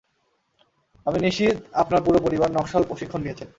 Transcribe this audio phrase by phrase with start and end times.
[1.05, 3.49] আমি নিশ্চিত আপনার পুরো পরিবার নকশাল প্রশিক্ষণ নিয়েছেন।